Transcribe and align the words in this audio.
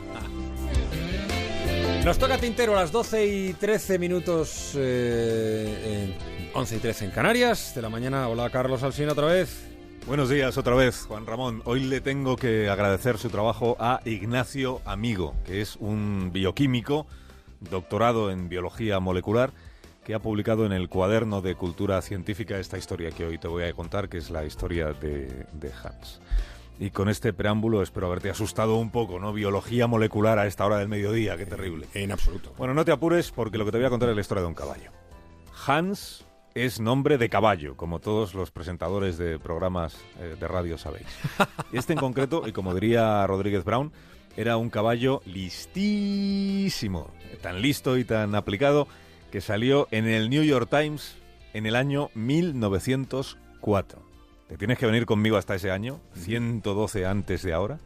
Nos 2.04 2.18
toca 2.18 2.38
Tintero 2.38 2.76
a 2.76 2.82
las 2.82 2.92
12 2.92 3.26
y 3.26 3.52
13 3.54 3.98
minutos, 3.98 4.72
eh, 4.76 6.14
11 6.54 6.76
y 6.76 6.78
13 6.78 7.04
en 7.06 7.10
Canarias 7.10 7.72
de 7.74 7.82
la 7.82 7.88
mañana. 7.88 8.28
Hola 8.28 8.50
Carlos 8.50 8.82
Alsina 8.82 9.12
otra 9.12 9.26
vez. 9.26 9.66
Buenos 10.06 10.30
días 10.30 10.56
otra 10.56 10.76
vez, 10.76 11.04
Juan 11.08 11.26
Ramón. 11.26 11.62
Hoy 11.64 11.80
le 11.80 12.00
tengo 12.00 12.36
que 12.36 12.68
agradecer 12.68 13.18
su 13.18 13.28
trabajo 13.28 13.76
a 13.80 14.00
Ignacio 14.04 14.80
Amigo, 14.84 15.34
que 15.44 15.60
es 15.60 15.74
un 15.80 16.30
bioquímico, 16.32 17.08
doctorado 17.58 18.30
en 18.30 18.48
biología 18.48 19.00
molecular, 19.00 19.50
que 20.04 20.14
ha 20.14 20.20
publicado 20.20 20.64
en 20.64 20.70
el 20.70 20.88
cuaderno 20.88 21.42
de 21.42 21.56
cultura 21.56 22.00
científica 22.02 22.56
esta 22.58 22.78
historia 22.78 23.10
que 23.10 23.24
hoy 23.24 23.38
te 23.38 23.48
voy 23.48 23.64
a 23.64 23.72
contar, 23.72 24.08
que 24.08 24.18
es 24.18 24.30
la 24.30 24.44
historia 24.44 24.92
de, 24.92 25.46
de 25.52 25.72
Hans. 25.82 26.20
Y 26.78 26.90
con 26.90 27.08
este 27.08 27.32
preámbulo 27.32 27.82
espero 27.82 28.06
haberte 28.08 28.28
asustado 28.28 28.76
un 28.76 28.90
poco, 28.90 29.18
¿no? 29.18 29.32
Biología 29.32 29.86
molecular 29.86 30.38
a 30.38 30.46
esta 30.46 30.66
hora 30.66 30.78
del 30.78 30.88
mediodía, 30.88 31.36
qué 31.36 31.46
terrible. 31.46 31.86
En 31.94 32.12
absoluto. 32.12 32.52
Bueno, 32.58 32.74
no 32.74 32.84
te 32.84 32.92
apures 32.92 33.30
porque 33.30 33.56
lo 33.56 33.64
que 33.64 33.72
te 33.72 33.78
voy 33.78 33.86
a 33.86 33.90
contar 33.90 34.10
es 34.10 34.14
la 34.14 34.20
historia 34.20 34.42
de 34.42 34.48
un 34.48 34.54
caballo. 34.54 34.90
Hans 35.66 36.26
es 36.54 36.80
nombre 36.80 37.18
de 37.18 37.28
caballo, 37.28 37.76
como 37.76 37.98
todos 37.98 38.34
los 38.34 38.50
presentadores 38.50 39.18
de 39.18 39.38
programas 39.38 39.96
eh, 40.18 40.36
de 40.38 40.48
radio 40.48 40.78
sabéis. 40.78 41.06
Este 41.72 41.92
en 41.92 41.98
concreto, 41.98 42.46
y 42.46 42.52
como 42.52 42.74
diría 42.74 43.26
Rodríguez 43.26 43.64
Brown, 43.64 43.92
era 44.36 44.56
un 44.56 44.70
caballo 44.70 45.20
listísimo, 45.24 47.10
tan 47.42 47.60
listo 47.62 47.98
y 47.98 48.04
tan 48.04 48.34
aplicado 48.34 48.86
que 49.30 49.40
salió 49.40 49.88
en 49.90 50.06
el 50.06 50.30
New 50.30 50.44
York 50.44 50.70
Times 50.70 51.16
en 51.52 51.66
el 51.66 51.74
año 51.76 52.10
1904. 52.14 54.05
Te 54.48 54.56
tienes 54.56 54.78
que 54.78 54.86
venir 54.86 55.06
conmigo 55.06 55.36
hasta 55.36 55.56
ese 55.56 55.72
año, 55.72 56.00
112 56.14 57.04
antes 57.04 57.42
de 57.42 57.52
ahora, 57.52 57.80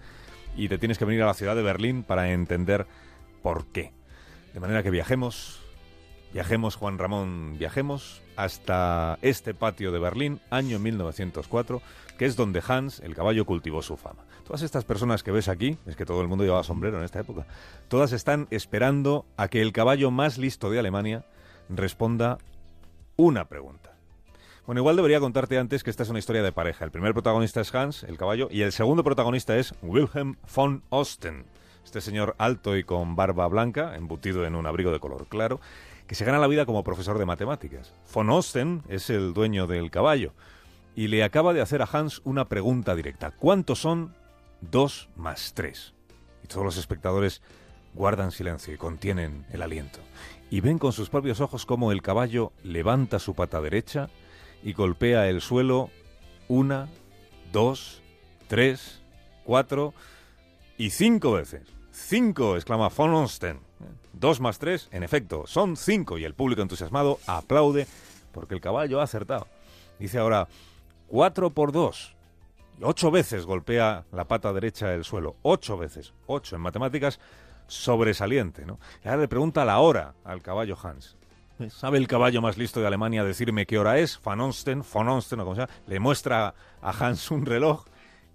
y 0.56 0.68
te 0.68 0.76
tienes 0.76 0.98
que 0.98 1.06
venir 1.06 1.22
a 1.22 1.26
la 1.26 1.34
ciudad 1.34 1.56
de 1.56 1.62
Berlín 1.62 2.02
para 2.02 2.32
entender 2.32 2.86
por 3.42 3.66
qué. 3.66 3.92
De 4.52 4.60
manera 4.60 4.82
que 4.82 4.90
viajemos, 4.90 5.60
viajemos 6.34 6.76
Juan 6.76 6.98
Ramón, 6.98 7.56
viajemos 7.58 8.20
hasta 8.36 9.18
este 9.22 9.54
patio 9.54 9.90
de 9.90 10.00
Berlín, 10.00 10.40
año 10.50 10.78
1904, 10.78 11.80
que 12.18 12.26
es 12.26 12.36
donde 12.36 12.62
Hans, 12.66 13.00
el 13.00 13.14
caballo, 13.14 13.46
cultivó 13.46 13.80
su 13.80 13.96
fama. 13.96 14.24
Todas 14.44 14.60
estas 14.60 14.84
personas 14.84 15.22
que 15.22 15.30
ves 15.30 15.48
aquí, 15.48 15.78
es 15.86 15.96
que 15.96 16.04
todo 16.04 16.20
el 16.20 16.28
mundo 16.28 16.44
llevaba 16.44 16.64
sombrero 16.64 16.98
en 16.98 17.04
esta 17.04 17.20
época, 17.20 17.46
todas 17.88 18.12
están 18.12 18.48
esperando 18.50 19.24
a 19.38 19.48
que 19.48 19.62
el 19.62 19.72
caballo 19.72 20.10
más 20.10 20.36
listo 20.36 20.68
de 20.68 20.78
Alemania 20.78 21.24
responda 21.70 22.36
una 23.16 23.46
pregunta. 23.46 23.89
Bueno, 24.70 24.82
igual 24.82 24.94
debería 24.94 25.18
contarte 25.18 25.58
antes 25.58 25.82
que 25.82 25.90
esta 25.90 26.04
es 26.04 26.10
una 26.10 26.20
historia 26.20 26.44
de 26.44 26.52
pareja. 26.52 26.84
El 26.84 26.92
primer 26.92 27.12
protagonista 27.12 27.60
es 27.60 27.74
Hans, 27.74 28.04
el 28.04 28.16
caballo, 28.16 28.46
y 28.52 28.62
el 28.62 28.70
segundo 28.70 29.02
protagonista 29.02 29.56
es 29.56 29.74
Wilhelm 29.82 30.36
von 30.54 30.84
Osten. 30.90 31.44
Este 31.84 32.00
señor 32.00 32.36
alto 32.38 32.76
y 32.76 32.84
con 32.84 33.16
barba 33.16 33.48
blanca, 33.48 33.96
embutido 33.96 34.46
en 34.46 34.54
un 34.54 34.66
abrigo 34.66 34.92
de 34.92 35.00
color 35.00 35.26
claro, 35.26 35.60
que 36.06 36.14
se 36.14 36.24
gana 36.24 36.38
la 36.38 36.46
vida 36.46 36.66
como 36.66 36.84
profesor 36.84 37.18
de 37.18 37.26
matemáticas. 37.26 37.92
Von 38.14 38.30
Osten 38.30 38.84
es 38.88 39.10
el 39.10 39.34
dueño 39.34 39.66
del 39.66 39.90
caballo 39.90 40.34
y 40.94 41.08
le 41.08 41.24
acaba 41.24 41.52
de 41.52 41.62
hacer 41.62 41.82
a 41.82 41.88
Hans 41.92 42.22
una 42.22 42.44
pregunta 42.44 42.94
directa. 42.94 43.32
¿Cuántos 43.32 43.80
son 43.80 44.14
dos 44.60 45.08
más 45.16 45.52
tres? 45.52 45.94
Y 46.44 46.46
todos 46.46 46.64
los 46.64 46.76
espectadores 46.76 47.42
guardan 47.92 48.30
silencio 48.30 48.72
y 48.72 48.76
contienen 48.76 49.46
el 49.50 49.62
aliento. 49.62 49.98
Y 50.48 50.60
ven 50.60 50.78
con 50.78 50.92
sus 50.92 51.10
propios 51.10 51.40
ojos 51.40 51.66
cómo 51.66 51.90
el 51.90 52.02
caballo 52.02 52.52
levanta 52.62 53.18
su 53.18 53.34
pata 53.34 53.60
derecha 53.60 54.08
y 54.62 54.72
golpea 54.72 55.28
el 55.28 55.40
suelo 55.40 55.90
una, 56.48 56.88
dos, 57.52 58.02
tres, 58.48 59.00
cuatro 59.44 59.94
y 60.76 60.90
cinco 60.90 61.32
veces. 61.32 61.62
¡Cinco! 61.92 62.56
exclama 62.56 62.88
von 62.88 63.14
Osten. 63.14 63.60
Dos 64.12 64.40
más 64.40 64.58
tres, 64.58 64.88
en 64.90 65.02
efecto, 65.02 65.44
son 65.46 65.76
cinco 65.76 66.18
y 66.18 66.24
el 66.24 66.34
público 66.34 66.62
entusiasmado 66.62 67.18
aplaude 67.26 67.86
porque 68.32 68.54
el 68.54 68.60
caballo 68.60 69.00
ha 69.00 69.04
acertado. 69.04 69.46
Dice 69.98 70.18
ahora, 70.18 70.48
cuatro 71.06 71.50
por 71.50 71.72
dos. 71.72 72.14
Ocho 72.82 73.10
veces 73.10 73.44
golpea 73.44 74.04
la 74.10 74.24
pata 74.24 74.52
derecha 74.52 74.92
el 74.94 75.04
suelo. 75.04 75.36
Ocho 75.42 75.76
veces. 75.76 76.14
Ocho 76.26 76.56
en 76.56 76.62
matemáticas, 76.62 77.20
sobresaliente, 77.66 78.64
¿no? 78.64 78.78
Y 79.04 79.08
ahora 79.08 79.22
le 79.22 79.28
pregunta 79.28 79.64
la 79.64 79.78
hora 79.80 80.14
al 80.24 80.42
caballo 80.42 80.76
Hans. 80.82 81.16
¿Sabe 81.68 81.98
el 81.98 82.08
caballo 82.08 82.40
más 82.40 82.56
listo 82.56 82.80
de 82.80 82.86
Alemania 82.86 83.22
decirme 83.22 83.66
qué 83.66 83.78
hora 83.78 83.98
es? 83.98 84.18
Van 84.24 84.40
Onsten, 84.40 84.82
von 84.82 85.08
Onsten 85.08 85.40
o 85.40 85.44
como 85.44 85.56
sea. 85.56 85.68
Le 85.86 86.00
muestra 86.00 86.54
a 86.80 86.90
Hans 86.90 87.30
un 87.30 87.44
reloj 87.44 87.84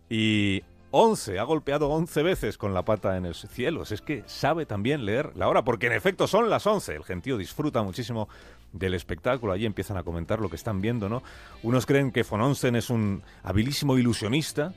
y 0.09 0.61
11, 0.91 1.39
ha 1.39 1.43
golpeado 1.43 1.89
11 1.89 2.23
veces 2.23 2.57
con 2.57 2.73
la 2.73 2.85
pata 2.85 3.17
en 3.17 3.25
el 3.25 3.33
cielo. 3.33 3.83
Es 3.83 4.01
que 4.01 4.23
sabe 4.27 4.65
también 4.65 5.05
leer 5.05 5.35
la 5.35 5.47
hora, 5.47 5.63
porque 5.63 5.87
en 5.87 5.93
efecto 5.93 6.27
son 6.27 6.49
las 6.49 6.67
11. 6.67 6.95
El 6.95 7.03
gentío 7.03 7.37
disfruta 7.37 7.81
muchísimo 7.81 8.29
del 8.71 8.93
espectáculo. 8.93 9.53
Allí 9.53 9.65
empiezan 9.65 9.97
a 9.97 10.03
comentar 10.03 10.39
lo 10.39 10.49
que 10.49 10.55
están 10.55 10.81
viendo, 10.81 11.09
¿no? 11.09 11.23
Unos 11.63 11.85
creen 11.85 12.11
que 12.11 12.23
von 12.23 12.41
Onsten 12.41 12.75
es 12.75 12.89
un 12.89 13.23
habilísimo 13.43 13.97
ilusionista, 13.97 14.73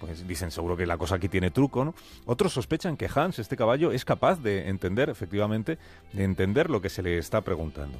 pues 0.00 0.26
dicen 0.26 0.50
seguro 0.50 0.76
que 0.76 0.86
la 0.86 0.98
cosa 0.98 1.16
aquí 1.16 1.28
tiene 1.28 1.50
truco, 1.50 1.84
¿no? 1.84 1.94
Otros 2.26 2.52
sospechan 2.52 2.96
que 2.96 3.08
Hans, 3.12 3.38
este 3.38 3.56
caballo, 3.56 3.92
es 3.92 4.04
capaz 4.04 4.40
de 4.42 4.68
entender, 4.68 5.10
efectivamente, 5.10 5.78
de 6.12 6.24
entender 6.24 6.70
lo 6.70 6.80
que 6.80 6.88
se 6.88 7.02
le 7.02 7.18
está 7.18 7.40
preguntando. 7.42 7.98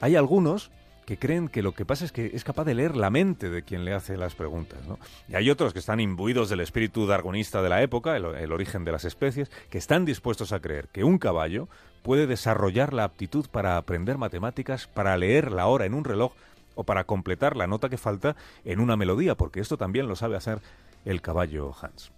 Hay 0.00 0.16
algunos 0.16 0.70
que 1.06 1.18
creen 1.18 1.48
que 1.48 1.62
lo 1.62 1.72
que 1.72 1.84
pasa 1.84 2.04
es 2.04 2.12
que 2.12 2.30
es 2.32 2.44
capaz 2.44 2.64
de 2.64 2.74
leer 2.74 2.96
la 2.96 3.10
mente 3.10 3.50
de 3.50 3.62
quien 3.62 3.84
le 3.84 3.92
hace 3.92 4.16
las 4.16 4.34
preguntas. 4.34 4.86
¿no? 4.86 4.98
Y 5.28 5.34
hay 5.34 5.50
otros 5.50 5.72
que 5.72 5.78
están 5.78 6.00
imbuidos 6.00 6.48
del 6.48 6.60
espíritu 6.60 7.06
darwinista 7.06 7.62
de 7.62 7.68
la 7.68 7.82
época, 7.82 8.16
el, 8.16 8.24
el, 8.24 8.52
origen 8.52 8.84
de 8.84 8.92
las 8.92 9.04
especies, 9.04 9.50
que 9.68 9.78
están 9.78 10.04
dispuestos 10.04 10.52
a 10.52 10.60
creer 10.60 10.88
que 10.88 11.04
un 11.04 11.18
caballo 11.18 11.68
puede 12.02 12.26
desarrollar 12.26 12.92
la 12.92 13.04
aptitud 13.04 13.46
para 13.50 13.76
aprender 13.76 14.18
matemáticas, 14.18 14.86
para 14.86 15.16
leer 15.16 15.52
la 15.52 15.66
hora 15.66 15.86
en 15.86 15.94
un 15.94 16.04
reloj 16.04 16.32
o 16.74 16.84
para 16.84 17.04
completar 17.04 17.56
la 17.56 17.66
nota 17.66 17.88
que 17.88 17.98
falta 17.98 18.36
en 18.64 18.80
una 18.80 18.96
melodía, 18.96 19.36
porque 19.36 19.60
esto 19.60 19.76
también 19.76 20.08
lo 20.08 20.16
sabe 20.16 20.36
hacer 20.36 20.60
el 21.04 21.20
caballo 21.20 21.72
Hans. 21.80 22.12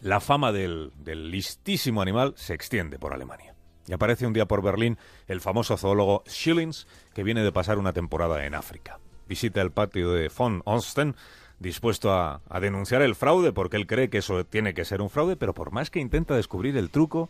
La 0.00 0.18
fama 0.18 0.50
del, 0.50 0.92
listísimo 1.04 2.02
animal 2.02 2.34
se 2.36 2.54
extiende 2.54 2.98
por 2.98 3.14
Alemania. 3.14 3.54
Y 3.86 3.92
aparece 3.92 4.26
un 4.26 4.32
día 4.32 4.46
por 4.46 4.62
Berlín 4.62 4.98
el 5.28 5.40
famoso 5.40 5.76
zoólogo 5.76 6.24
Schillings, 6.26 6.86
que 7.14 7.22
viene 7.22 7.42
de 7.44 7.52
pasar 7.52 7.78
una 7.78 7.92
temporada 7.92 8.44
en 8.44 8.54
África. 8.54 8.98
Visita 9.28 9.60
el 9.60 9.70
patio 9.70 10.12
de 10.12 10.28
von 10.36 10.62
Osten, 10.64 11.14
dispuesto 11.60 12.12
a, 12.12 12.40
denunciar 12.60 13.02
el 13.02 13.14
fraude, 13.14 13.52
porque 13.52 13.76
él 13.76 13.86
cree 13.86 14.10
que 14.10 14.18
eso 14.18 14.44
tiene 14.44 14.74
que 14.74 14.84
ser 14.84 15.00
un 15.00 15.10
fraude, 15.10 15.36
pero 15.36 15.54
por 15.54 15.70
más 15.70 15.90
que 15.90 16.00
intenta 16.00 16.34
descubrir 16.34 16.76
el 16.76 16.90
truco, 16.90 17.28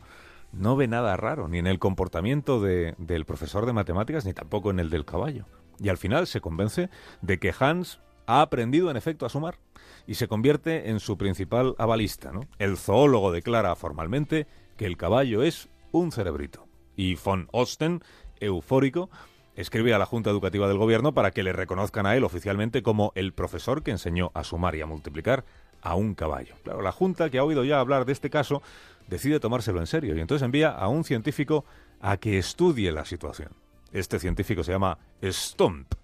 no 0.52 0.74
ve 0.74 0.88
nada 0.88 1.16
raro, 1.16 1.48
ni 1.48 1.58
en 1.58 1.66
el 1.66 1.78
comportamiento 1.78 2.60
de, 2.60 2.94
del 2.96 3.26
profesor 3.26 3.66
de 3.66 3.74
matemáticas, 3.74 4.24
ni 4.24 4.32
tampoco 4.32 4.70
en 4.70 4.80
el 4.80 4.88
del 4.88 5.04
caballo. 5.04 5.46
Y 5.82 5.88
al 5.88 5.98
final 5.98 6.26
se 6.26 6.40
convence 6.40 6.88
de 7.20 7.38
que 7.38 7.52
Hans 7.58 8.00
ha 8.26 8.40
aprendido 8.40 8.90
en 8.90 8.96
efecto 8.96 9.26
a 9.26 9.28
sumar 9.28 9.58
y 10.06 10.14
se 10.14 10.28
convierte 10.28 10.90
en 10.90 11.00
su 11.00 11.18
principal 11.18 11.74
avalista. 11.78 12.32
¿no? 12.32 12.46
El 12.58 12.76
zoólogo 12.76 13.32
declara 13.32 13.74
formalmente 13.74 14.46
que 14.76 14.86
el 14.86 14.96
caballo 14.96 15.42
es 15.42 15.68
un 15.90 16.12
cerebrito. 16.12 16.66
Y 16.96 17.16
von 17.16 17.48
Osten, 17.52 18.02
eufórico, 18.40 19.10
escribe 19.56 19.92
a 19.92 19.98
la 19.98 20.06
Junta 20.06 20.30
Educativa 20.30 20.68
del 20.68 20.78
Gobierno 20.78 21.14
para 21.14 21.30
que 21.30 21.42
le 21.42 21.52
reconozcan 21.52 22.06
a 22.06 22.16
él 22.16 22.24
oficialmente 22.24 22.82
como 22.82 23.12
el 23.14 23.32
profesor 23.32 23.82
que 23.82 23.90
enseñó 23.90 24.30
a 24.34 24.44
sumar 24.44 24.74
y 24.76 24.82
a 24.82 24.86
multiplicar 24.86 25.44
a 25.82 25.94
un 25.94 26.14
caballo. 26.14 26.54
Claro, 26.62 26.80
la 26.80 26.92
Junta, 26.92 27.28
que 27.28 27.38
ha 27.38 27.44
oído 27.44 27.64
ya 27.64 27.80
hablar 27.80 28.04
de 28.04 28.12
este 28.12 28.30
caso, 28.30 28.62
decide 29.08 29.40
tomárselo 29.40 29.80
en 29.80 29.86
serio 29.86 30.16
y 30.16 30.20
entonces 30.20 30.44
envía 30.44 30.70
a 30.70 30.88
un 30.88 31.04
científico 31.04 31.64
a 32.00 32.16
que 32.18 32.38
estudie 32.38 32.92
la 32.92 33.04
situación. 33.04 33.50
Este 33.92 34.18
científico 34.18 34.64
se 34.64 34.72
llama 34.72 34.98
Stump 35.22 35.94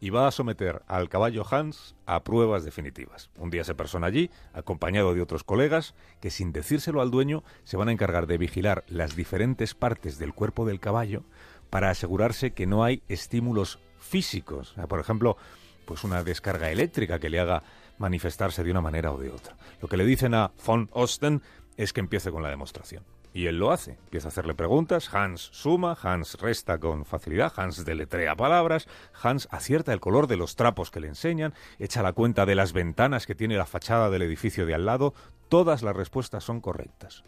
y 0.00 0.10
va 0.10 0.26
a 0.26 0.30
someter 0.30 0.82
al 0.86 1.08
caballo 1.08 1.44
Hans 1.50 1.94
a 2.06 2.22
pruebas 2.22 2.64
definitivas. 2.64 3.30
Un 3.38 3.50
día 3.50 3.64
se 3.64 3.74
persona 3.74 4.06
allí, 4.06 4.30
acompañado 4.52 5.14
de 5.14 5.22
otros 5.22 5.44
colegas, 5.44 5.94
que 6.20 6.30
sin 6.30 6.52
decírselo 6.52 7.00
al 7.00 7.10
dueño 7.10 7.44
se 7.64 7.76
van 7.76 7.88
a 7.88 7.92
encargar 7.92 8.26
de 8.26 8.38
vigilar 8.38 8.84
las 8.88 9.16
diferentes 9.16 9.74
partes 9.74 10.18
del 10.18 10.34
cuerpo 10.34 10.64
del 10.64 10.80
caballo 10.80 11.24
para 11.70 11.90
asegurarse 11.90 12.52
que 12.52 12.66
no 12.66 12.84
hay 12.84 13.02
estímulos 13.08 13.78
físicos. 13.98 14.74
Por 14.88 15.00
ejemplo, 15.00 15.36
pues 15.84 16.04
una 16.04 16.22
descarga 16.24 16.70
eléctrica 16.70 17.18
que 17.18 17.30
le 17.30 17.40
haga 17.40 17.62
manifestarse 17.98 18.64
de 18.64 18.70
una 18.70 18.80
manera 18.80 19.12
o 19.12 19.18
de 19.18 19.30
otra. 19.30 19.56
Lo 19.80 19.88
que 19.88 19.96
le 19.96 20.04
dicen 20.04 20.34
a 20.34 20.52
von 20.64 20.88
Osten 20.92 21.42
es 21.76 21.92
que 21.92 22.00
empiece 22.00 22.30
con 22.30 22.42
la 22.42 22.50
demostración. 22.50 23.04
Y 23.36 23.48
él 23.48 23.58
lo 23.58 23.70
hace. 23.70 23.98
Empieza 24.04 24.28
a 24.28 24.30
hacerle 24.30 24.54
preguntas. 24.54 25.12
Hans 25.12 25.50
suma, 25.52 25.94
Hans 26.02 26.40
resta 26.40 26.78
con 26.78 27.04
facilidad, 27.04 27.52
Hans 27.54 27.84
deletrea 27.84 28.34
palabras, 28.34 28.88
Hans 29.22 29.46
acierta 29.50 29.92
el 29.92 30.00
color 30.00 30.26
de 30.26 30.38
los 30.38 30.56
trapos 30.56 30.90
que 30.90 31.00
le 31.00 31.08
enseñan, 31.08 31.52
echa 31.78 32.02
la 32.02 32.14
cuenta 32.14 32.46
de 32.46 32.54
las 32.54 32.72
ventanas 32.72 33.26
que 33.26 33.34
tiene 33.34 33.58
la 33.58 33.66
fachada 33.66 34.08
del 34.08 34.22
edificio 34.22 34.64
de 34.64 34.72
al 34.72 34.86
lado. 34.86 35.12
Todas 35.50 35.82
las 35.82 35.94
respuestas 35.94 36.44
son 36.44 36.62
correctas. 36.62 37.24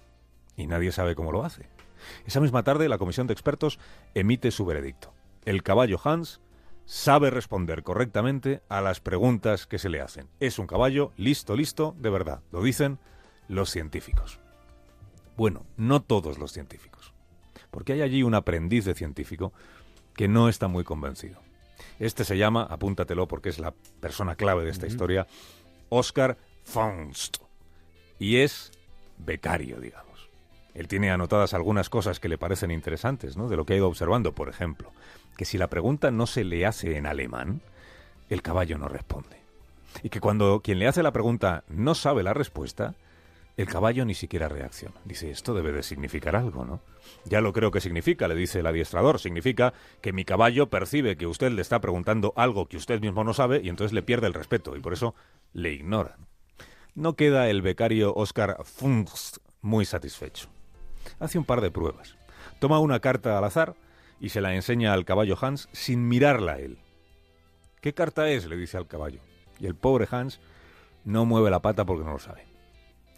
Y 0.56 0.66
nadie 0.66 0.92
sabe 0.92 1.14
cómo 1.14 1.30
lo 1.30 1.44
hace. 1.44 1.68
Esa 2.24 2.40
misma 2.40 2.62
tarde, 2.62 2.88
la 2.88 2.96
comisión 2.96 3.26
de 3.26 3.34
expertos 3.34 3.78
emite 4.14 4.50
su 4.50 4.64
veredicto. 4.64 5.12
El 5.44 5.62
caballo 5.62 6.00
Hans 6.02 6.40
sabe 6.86 7.28
responder 7.28 7.82
correctamente 7.82 8.62
a 8.70 8.80
las 8.80 9.00
preguntas 9.00 9.66
que 9.66 9.78
se 9.78 9.90
le 9.90 10.00
hacen. 10.00 10.26
Es 10.40 10.58
un 10.58 10.68
caballo 10.68 11.12
listo, 11.18 11.54
listo, 11.54 11.94
de 11.98 12.08
verdad. 12.08 12.40
Lo 12.50 12.62
dicen 12.62 12.98
los 13.46 13.68
científicos. 13.68 14.40
Bueno, 15.38 15.64
no 15.76 16.02
todos 16.02 16.36
los 16.36 16.50
científicos. 16.50 17.12
Porque 17.70 17.92
hay 17.92 18.02
allí 18.02 18.24
un 18.24 18.34
aprendiz 18.34 18.84
de 18.84 18.96
científico 18.96 19.52
que 20.16 20.26
no 20.26 20.48
está 20.48 20.66
muy 20.66 20.82
convencido. 20.82 21.40
Este 22.00 22.24
se 22.24 22.36
llama, 22.36 22.64
apúntatelo 22.64 23.28
porque 23.28 23.48
es 23.50 23.60
la 23.60 23.72
persona 24.00 24.34
clave 24.34 24.64
de 24.64 24.70
esta 24.70 24.88
historia, 24.88 25.28
Oscar 25.90 26.38
Faunst. 26.64 27.36
Y 28.18 28.38
es 28.38 28.72
becario, 29.16 29.80
digamos. 29.80 30.28
Él 30.74 30.88
tiene 30.88 31.12
anotadas 31.12 31.54
algunas 31.54 31.88
cosas 31.88 32.18
que 32.18 32.28
le 32.28 32.36
parecen 32.36 32.72
interesantes, 32.72 33.36
¿no? 33.36 33.48
De 33.48 33.54
lo 33.54 33.64
que 33.64 33.74
ha 33.74 33.76
ido 33.76 33.86
observando, 33.86 34.32
por 34.32 34.48
ejemplo, 34.48 34.90
que 35.36 35.44
si 35.44 35.56
la 35.56 35.68
pregunta 35.68 36.10
no 36.10 36.26
se 36.26 36.42
le 36.42 36.66
hace 36.66 36.96
en 36.96 37.06
alemán, 37.06 37.60
el 38.28 38.42
caballo 38.42 38.76
no 38.76 38.88
responde. 38.88 39.38
Y 40.02 40.08
que 40.08 40.20
cuando 40.20 40.62
quien 40.64 40.80
le 40.80 40.88
hace 40.88 41.04
la 41.04 41.12
pregunta 41.12 41.62
no 41.68 41.94
sabe 41.94 42.24
la 42.24 42.34
respuesta, 42.34 42.96
el 43.58 43.66
caballo 43.66 44.04
ni 44.04 44.14
siquiera 44.14 44.48
reacciona. 44.48 44.94
Dice, 45.04 45.32
esto 45.32 45.52
debe 45.52 45.72
de 45.72 45.82
significar 45.82 46.36
algo, 46.36 46.64
¿no? 46.64 46.80
Ya 47.24 47.40
lo 47.40 47.52
creo 47.52 47.72
que 47.72 47.80
significa, 47.80 48.28
le 48.28 48.36
dice 48.36 48.60
el 48.60 48.66
adiestrador. 48.68 49.18
Significa 49.18 49.74
que 50.00 50.12
mi 50.12 50.24
caballo 50.24 50.70
percibe 50.70 51.16
que 51.16 51.26
usted 51.26 51.50
le 51.50 51.60
está 51.60 51.80
preguntando 51.80 52.32
algo 52.36 52.68
que 52.68 52.76
usted 52.76 53.00
mismo 53.00 53.24
no 53.24 53.34
sabe 53.34 53.60
y 53.62 53.68
entonces 53.68 53.92
le 53.92 54.04
pierde 54.04 54.28
el 54.28 54.34
respeto 54.34 54.76
y 54.76 54.80
por 54.80 54.92
eso 54.92 55.16
le 55.52 55.72
ignora. 55.72 56.18
No 56.94 57.14
queda 57.14 57.50
el 57.50 57.60
becario 57.60 58.14
Oscar 58.14 58.58
Funst 58.62 59.38
muy 59.60 59.84
satisfecho. 59.84 60.48
Hace 61.18 61.36
un 61.36 61.44
par 61.44 61.60
de 61.60 61.72
pruebas. 61.72 62.16
Toma 62.60 62.78
una 62.78 63.00
carta 63.00 63.36
al 63.36 63.44
azar 63.44 63.74
y 64.20 64.28
se 64.28 64.40
la 64.40 64.54
enseña 64.54 64.92
al 64.92 65.04
caballo 65.04 65.36
Hans 65.40 65.68
sin 65.72 66.06
mirarla 66.06 66.52
a 66.52 66.58
él. 66.60 66.78
¿Qué 67.80 67.92
carta 67.92 68.30
es? 68.30 68.46
le 68.46 68.56
dice 68.56 68.76
al 68.76 68.86
caballo. 68.86 69.20
Y 69.58 69.66
el 69.66 69.74
pobre 69.74 70.06
Hans 70.08 70.40
no 71.04 71.24
mueve 71.24 71.50
la 71.50 71.60
pata 71.60 71.84
porque 71.84 72.04
no 72.04 72.12
lo 72.12 72.18
sabe. 72.20 72.47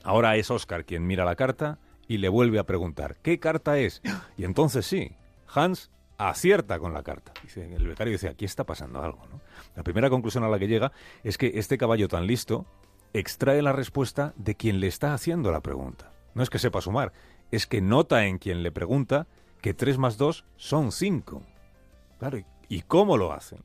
Ahora 0.02 0.36
es 0.36 0.50
Oscar 0.50 0.84
quien 0.84 1.06
mira 1.06 1.24
la 1.24 1.36
carta 1.36 1.78
y 2.08 2.18
le 2.18 2.28
vuelve 2.28 2.58
a 2.58 2.64
preguntar, 2.64 3.16
¿qué 3.22 3.38
carta 3.38 3.78
es? 3.78 4.02
Y 4.36 4.44
entonces 4.44 4.86
sí, 4.86 5.16
Hans 5.46 5.90
acierta 6.18 6.78
con 6.78 6.92
la 6.92 7.02
carta. 7.02 7.32
El 7.56 7.86
becario 7.86 8.12
dice, 8.12 8.28
aquí 8.28 8.44
está 8.44 8.64
pasando 8.64 9.02
algo. 9.02 9.20
La 9.74 9.82
primera 9.82 10.10
conclusión 10.10 10.44
a 10.44 10.48
la 10.48 10.58
que 10.58 10.68
llega 10.68 10.92
es 11.24 11.38
que 11.38 11.52
este 11.54 11.78
caballo 11.78 12.08
tan 12.08 12.26
listo 12.26 12.66
extrae 13.12 13.62
la 13.62 13.72
respuesta 13.72 14.34
de 14.36 14.54
quien 14.54 14.80
le 14.80 14.86
está 14.86 15.14
haciendo 15.14 15.50
la 15.50 15.60
pregunta. 15.60 16.12
No 16.34 16.42
es 16.42 16.50
que 16.50 16.58
sepa 16.58 16.80
sumar, 16.80 17.12
es 17.50 17.66
que 17.66 17.80
nota 17.80 18.26
en 18.26 18.38
quien 18.38 18.62
le 18.62 18.70
pregunta 18.70 19.26
que 19.60 19.74
3 19.74 19.98
más 19.98 20.16
2 20.16 20.44
son 20.56 20.92
5. 20.92 21.42
Claro, 22.18 22.38
¿y 22.68 22.82
cómo 22.82 23.16
lo 23.16 23.32
hacen? 23.32 23.62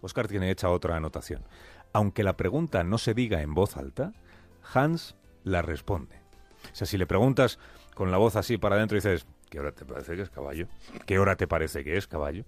Oscar 0.00 0.28
tiene 0.28 0.50
hecha 0.50 0.70
otra 0.70 0.96
anotación. 0.96 1.42
Aunque 1.92 2.22
la 2.22 2.36
pregunta 2.36 2.84
no 2.84 2.98
se 2.98 3.14
diga 3.14 3.42
en 3.42 3.54
voz 3.54 3.76
alta, 3.76 4.12
Hans 4.74 5.16
la 5.48 5.62
responde. 5.62 6.16
O 6.72 6.74
sea, 6.74 6.86
si 6.86 6.98
le 6.98 7.06
preguntas 7.06 7.58
con 7.94 8.10
la 8.10 8.18
voz 8.18 8.36
así 8.36 8.58
para 8.58 8.76
adentro 8.76 8.96
dices, 8.96 9.26
¿qué 9.50 9.60
hora 9.60 9.72
te 9.72 9.84
parece 9.84 10.16
que 10.16 10.22
es 10.22 10.30
caballo? 10.30 10.68
¿Qué 11.06 11.18
hora 11.18 11.36
te 11.36 11.48
parece 11.48 11.84
que 11.84 11.96
es 11.96 12.06
caballo? 12.06 12.44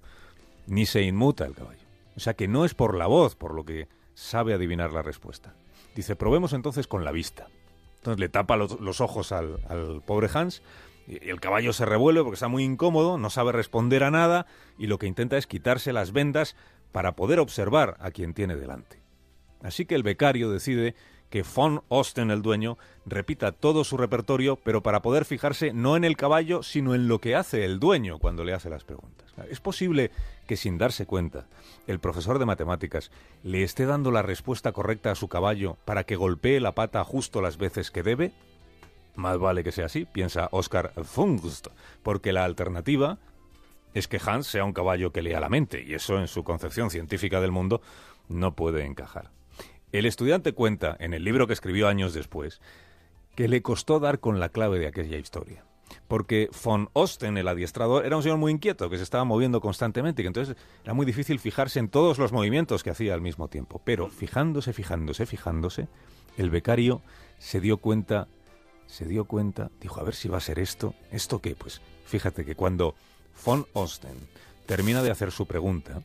Ni 0.67 0.87
se 0.87 1.02
inmuta 1.02 1.44
el 1.44 1.55
caballo. 1.55 1.81
O 2.17 2.20
sea 2.20 2.35
que 2.35 2.49
no 2.49 2.64
es 2.64 2.75
por 2.75 2.97
la 2.97 3.06
voz 3.06 3.35
por 3.35 3.55
lo 3.55 3.64
que 3.64 3.88
sabe 4.14 4.55
adivinar 4.55 4.93
la 4.93 5.02
respuesta. 5.02 5.55
Dice, 5.94 6.17
probemos 6.17 6.52
entonces 6.52 6.87
con 6.87 7.05
la 7.05 7.12
vista. 7.12 7.49
Entonces 7.97 8.20
le 8.20 8.29
tapa 8.29 8.56
los, 8.56 9.00
ojos 9.00 9.32
al, 9.32 9.61
al 9.69 10.02
pobre 10.02 10.29
Hans 10.32 10.62
y 11.06 11.29
el 11.29 11.41
caballo 11.41 11.73
se 11.73 11.85
revuelve 11.85 12.23
porque 12.23 12.35
está 12.35 12.49
muy 12.49 12.64
incómodo, 12.64 13.19
no 13.19 13.31
sabe 13.31 13.52
responder 13.52 14.05
a 14.05 14.11
nada 14.11 14.47
y 14.79 14.87
lo 14.87 14.99
que 14.99 15.06
intenta 15.06 15.37
es 15.37 15.47
quitarse 15.47 15.93
las 15.93 16.12
vendas 16.12 16.56
para 16.93 17.17
poder 17.17 17.41
observar 17.41 17.97
a 18.00 18.11
quien 18.11 18.35
tiene 18.35 18.56
delante. 18.56 19.00
Así 19.62 19.85
que 19.85 19.94
el 19.94 20.02
becario 20.02 20.50
decide 20.50 20.94
que 21.31 21.44
von 21.44 21.82
Osten, 21.88 22.31
el 22.31 22.43
dueño, 22.43 22.77
repita 23.06 23.53
todo 23.53 23.85
su 23.85 23.97
repertorio, 23.97 24.56
pero 24.56 24.82
para 24.82 25.00
poder 25.00 25.25
fijarse 25.25 25.73
no 25.73 25.97
en 25.97 26.05
el 26.05 26.17
caballo, 26.17 26.62
sino 26.62 26.94
en 26.94 27.09
lo 27.09 27.21
que 27.21 27.37
hace 27.37 27.65
el 27.65 27.79
dueño 27.79 28.19
cuando 28.19 28.44
le 28.44 28.53
hace 28.53 28.69
las 28.69 28.85
preguntas. 28.85 29.32
Es 29.49 29.61
posible 29.61 30.11
que 30.47 30.56
sin 30.56 30.77
darse 30.77 31.06
cuenta, 31.06 31.47
el 31.87 32.00
profesor 32.00 32.38
de 32.38 32.47
matemáticas 32.47 33.11
le 33.43 33.62
esté 33.62 33.87
dando 33.87 34.11
la 34.11 34.23
respuesta 34.23 34.73
correcta 34.73 35.12
a 35.12 35.15
su 35.15 35.29
caballo 35.29 35.79
para 35.85 36.05
que 36.05 36.17
golpee 36.17 36.61
la 36.61 36.75
pata 36.75 37.03
justo 37.05 37.41
las 37.41 37.56
veces 37.56 37.91
que 37.91 38.03
debe. 38.03 38.33
Más 39.15 39.38
vale 39.38 39.65
que 39.65 39.73
sea 39.73 39.87
así, 39.87 40.05
piensa 40.05 40.49
Oscar 40.50 40.93
Fungst, 41.05 41.69
porque 42.03 42.33
la 42.33 42.44
alternativa 42.44 43.19
es 43.94 44.09
que 44.09 44.21
Hans 44.25 44.47
sea 44.47 44.65
un 44.65 44.73
caballo 44.73 45.12
que 45.12 45.23
lea 45.23 45.41
la 45.41 45.49
mente, 45.49 45.83
y 45.83 45.94
eso 45.94 46.19
en 46.19 46.29
su 46.29 46.44
concepción 46.44 46.91
científica 46.91 47.41
del 47.41 47.50
mundo 47.50 47.81
no 48.29 48.55
puede 48.55 48.85
encajar. 48.85 49.31
El 49.93 50.07
estudiante 50.07 50.53
cuenta, 50.53 50.97
en 51.01 51.15
el 51.15 51.25
libro 51.25 51.47
que 51.47 51.53
escribió 51.53 51.89
años 51.89 52.15
después, 52.15 52.61
que 53.35 53.49
le 53.49 53.63
costó 53.63 53.99
dar 53.99 54.21
con 54.21 54.39
la 54.39 54.51
clave 54.51 54.79
de 54.79 54.87
aquella 54.87 55.19
historia. 55.19 55.65
Porque 56.07 56.49
von 56.65 56.89
Osten, 56.93 57.37
el 57.37 57.49
adiestrador, 57.49 58.07
era 58.07 58.17
un 58.17 58.23
señor 58.23 58.39
muy 58.39 58.53
inquieto, 58.53 58.89
que 58.89 58.97
se 58.97 59.03
estaba 59.03 59.25
moviendo 59.25 59.61
constantemente, 59.61 60.23
y 60.23 60.25
que 60.25 60.29
entonces 60.29 60.57
era 60.85 60.95
muy 60.95 61.07
difícil 61.07 61.41
fijarse 61.41 61.81
en 61.81 61.89
todos 61.89 62.19
los 62.19 62.33
movimientos 62.33 62.85
que 62.85 62.91
hacía 62.91 63.15
al 63.15 63.21
mismo 63.21 63.49
tiempo. 63.49 63.83
Pero 63.85 64.09
fijándose, 64.09 64.73
fijándose, 64.73 65.27
fijándose, 65.27 65.89
el 66.37 66.51
becario 66.51 67.03
se 67.39 67.61
dio 67.61 67.79
cuenta, 67.79 68.29
se 68.87 69.07
dio 69.07 69.25
cuenta, 69.25 69.71
dijo, 69.81 70.01
a 70.01 70.05
ver 70.05 70.15
si 70.15 70.29
va 70.29 70.39
a 70.39 70.43
ser 70.43 70.61
esto. 70.61 70.95
¿Esto 71.11 71.41
qué? 71.41 71.57
Pues 71.57 71.81
fíjate 72.05 72.45
que 72.45 72.55
cuando 72.55 72.95
von 73.45 73.67
Osten 73.73 74.17
termina 74.67 75.03
de 75.03 75.11
hacer 75.11 75.33
su 75.33 75.47
pregunta, 75.47 76.03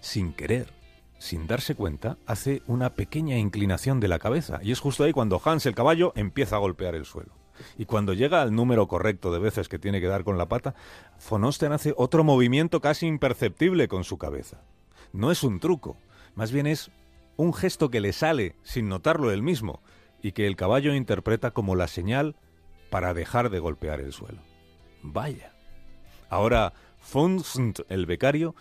sin 0.00 0.32
querer, 0.32 0.77
sin 1.18 1.46
darse 1.46 1.74
cuenta, 1.74 2.16
hace 2.26 2.62
una 2.66 2.94
pequeña 2.94 3.36
inclinación 3.38 4.00
de 4.00 4.08
la 4.08 4.18
cabeza. 4.18 4.60
Y 4.62 4.72
es 4.72 4.80
justo 4.80 5.04
ahí 5.04 5.12
cuando 5.12 5.40
Hans 5.44 5.66
el 5.66 5.74
caballo 5.74 6.12
empieza 6.16 6.56
a 6.56 6.60
golpear 6.60 6.94
el 6.94 7.04
suelo. 7.04 7.32
Y 7.76 7.86
cuando 7.86 8.14
llega 8.14 8.40
al 8.40 8.54
número 8.54 8.86
correcto 8.86 9.32
de 9.32 9.40
veces 9.40 9.68
que 9.68 9.78
tiene 9.78 10.00
que 10.00 10.06
dar 10.06 10.24
con 10.24 10.38
la 10.38 10.48
pata, 10.48 10.74
von 11.28 11.44
Osten 11.44 11.72
hace 11.72 11.92
otro 11.96 12.22
movimiento 12.22 12.80
casi 12.80 13.06
imperceptible 13.06 13.88
con 13.88 14.04
su 14.04 14.16
cabeza. 14.16 14.62
No 15.12 15.30
es 15.32 15.42
un 15.42 15.58
truco, 15.58 15.96
más 16.34 16.52
bien 16.52 16.66
es 16.66 16.90
un 17.36 17.52
gesto 17.52 17.90
que 17.90 18.00
le 18.00 18.12
sale 18.12 18.54
sin 18.62 18.88
notarlo 18.88 19.32
él 19.32 19.42
mismo 19.42 19.82
y 20.22 20.32
que 20.32 20.46
el 20.46 20.56
caballo 20.56 20.94
interpreta 20.94 21.50
como 21.50 21.76
la 21.76 21.88
señal 21.88 22.36
para 22.90 23.14
dejar 23.14 23.50
de 23.50 23.58
golpear 23.58 24.00
el 24.00 24.12
suelo. 24.12 24.40
Vaya. 25.02 25.52
Ahora, 26.30 26.74
Funst, 26.98 27.80
el 27.88 28.06
becario, 28.06 28.54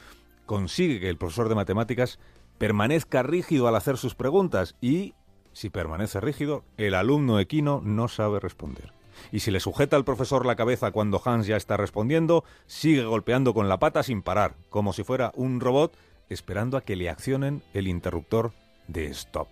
consigue 0.46 1.00
que 1.00 1.10
el 1.10 1.18
profesor 1.18 1.50
de 1.50 1.56
matemáticas 1.56 2.20
permanezca 2.58 3.24
rígido 3.24 3.68
al 3.68 3.76
hacer 3.76 3.98
sus 3.98 4.16
preguntas 4.16 4.76
y, 4.82 5.14
si 5.54 5.70
permanece 5.70 6.20
rígido, 6.20 6.64
el 6.78 6.94
alumno 6.94 7.40
equino 7.40 7.82
no 7.84 8.08
sabe 8.08 8.40
responder. 8.40 8.94
Y 9.32 9.40
si 9.40 9.52
le 9.52 9.60
sujeta 9.60 9.96
al 9.96 10.06
profesor 10.06 10.46
la 10.46 10.56
cabeza 10.56 10.92
cuando 10.92 11.22
Hans 11.24 11.48
ya 11.48 11.58
está 11.58 11.78
respondiendo, 11.78 12.44
sigue 12.66 13.04
golpeando 13.04 13.54
con 13.54 13.68
la 13.68 13.80
pata 13.80 14.04
sin 14.04 14.22
parar, 14.22 14.56
como 14.70 14.94
si 14.94 15.04
fuera 15.04 15.32
un 15.36 15.60
robot 15.60 15.98
esperando 16.30 16.78
a 16.78 16.82
que 16.82 16.96
le 16.96 17.10
accionen 17.10 17.64
el 17.74 17.88
interruptor 17.88 18.54
de 18.88 19.08
stop. 19.08 19.48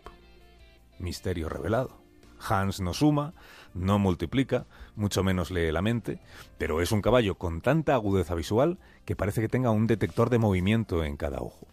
Misterio 1.00 1.50
revelado. 1.50 1.98
Hans 2.48 2.80
no 2.80 2.94
suma, 2.94 3.34
no 3.74 3.98
multiplica, 3.98 4.66
mucho 4.96 5.24
menos 5.24 5.52
lee 5.52 5.72
la 5.72 5.82
mente, 5.82 6.20
pero 6.58 6.82
es 6.82 6.92
un 6.92 7.02
caballo 7.02 7.36
con 7.36 7.62
tanta 7.62 7.94
agudeza 7.96 8.36
visual 8.36 8.78
que 9.06 9.16
parece 9.16 9.42
que 9.42 9.50
tenga 9.50 9.72
un 9.72 9.88
detector 9.88 10.30
de 10.30 10.38
movimiento 10.38 11.04
en 11.04 11.18
cada 11.18 11.40
ojo. 11.42 11.68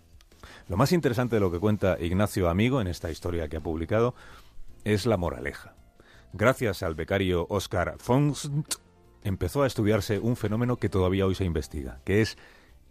Lo 0.68 0.76
más 0.76 0.92
interesante 0.92 1.36
de 1.36 1.40
lo 1.40 1.50
que 1.50 1.58
cuenta 1.58 1.98
Ignacio 2.00 2.48
Amigo 2.48 2.80
en 2.80 2.86
esta 2.86 3.10
historia 3.10 3.48
que 3.48 3.56
ha 3.56 3.60
publicado 3.60 4.14
es 4.84 5.06
la 5.06 5.16
moraleja. 5.16 5.74
Gracias 6.32 6.82
al 6.82 6.94
becario 6.94 7.46
Oscar 7.50 7.96
Fons 7.98 8.50
empezó 9.22 9.62
a 9.62 9.66
estudiarse 9.66 10.18
un 10.18 10.36
fenómeno 10.36 10.76
que 10.76 10.88
todavía 10.88 11.26
hoy 11.26 11.34
se 11.34 11.44
investiga, 11.44 12.00
que 12.04 12.22
es 12.22 12.38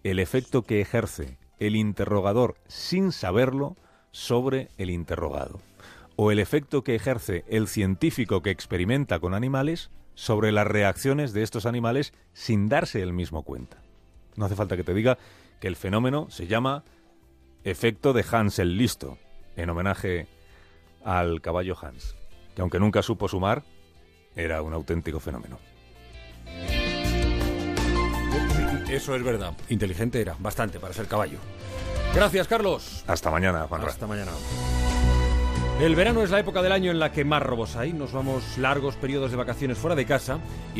el 0.04 0.20
efecto 0.20 0.64
que 0.64 0.82
ejerce 0.82 1.38
el 1.60 1.76
interrogador 1.76 2.56
sin 2.68 3.12
saberlo 3.12 3.78
sobre 4.12 4.70
el 4.78 4.90
interrogado, 4.90 5.60
o 6.16 6.32
el 6.32 6.40
efecto 6.40 6.84
que 6.84 6.96
ejerce 6.96 7.46
el 7.48 7.68
científico 7.68 8.42
que 8.42 8.50
experimenta 8.50 9.20
con 9.20 9.34
animales 9.34 9.92
sobre 10.14 10.52
las 10.52 10.68
reacciones 10.68 11.34
de 11.34 11.44
estos 11.44 11.66
animales 11.66 12.14
sin 12.34 12.68
darse 12.68 13.02
el 13.02 13.14
mismo 13.14 13.44
cuenta. 13.44 13.78
No 14.36 14.46
hace 14.46 14.56
falta 14.56 14.76
que 14.76 14.84
te 14.84 14.94
diga 14.94 15.18
que 15.60 15.68
el 15.68 15.76
fenómeno 15.76 16.30
se 16.30 16.48
llama 16.48 16.84
efecto 17.64 18.14
de 18.14 18.26
Hans 18.30 18.60
el 18.60 18.78
Listo, 18.78 19.18
en 19.56 19.70
homenaje 19.70 20.28
al 21.04 21.42
caballo 21.42 21.76
Hans, 21.82 22.16
que 22.56 22.62
aunque 22.62 22.80
nunca 22.80 23.02
supo 23.02 23.28
sumar, 23.28 23.64
era 24.36 24.62
un 24.62 24.74
auténtico 24.74 25.20
fenómeno. 25.20 25.60
Eso 28.90 29.16
es 29.16 29.24
verdad. 29.24 29.54
Inteligente 29.70 30.20
era, 30.20 30.36
bastante 30.40 30.80
para 30.80 30.94
ser 30.94 31.08
caballo. 31.08 31.40
Gracias, 32.14 32.48
Carlos. 32.48 33.04
Hasta 33.08 33.32
mañana, 33.32 33.66
Juan 33.68 33.84
Hasta 33.84 34.06
mañana. 34.06 34.32
El 35.82 35.96
verano 35.96 36.22
es 36.22 36.30
la 36.30 36.40
época 36.40 36.62
del 36.62 36.74
año 36.74 36.92
en 36.92 37.00
la 37.00 37.12
que 37.12 37.26
más 37.26 37.42
robos 37.42 37.76
hay. 37.76 37.92
Nos 37.92 38.12
vamos 38.12 38.58
largos 38.60 38.96
periodos 38.98 39.32
de 39.32 39.38
vacaciones 39.38 39.80
fuera 39.80 39.96
de 39.96 40.06
casa 40.06 40.40
y 40.76 40.80